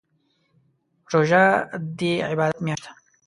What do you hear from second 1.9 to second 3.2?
دي عبادات میاشت ده